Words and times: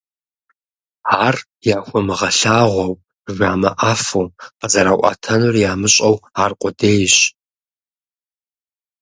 Ар 1.25 1.35
яхуэмыгъэлъагъуэу, 1.77 2.93
жамыӀэфу, 3.35 4.27
къызэраӀуэтэнур 4.59 5.55
ямыщӀэу 5.71 6.15
аркъудейщ. 6.43 7.15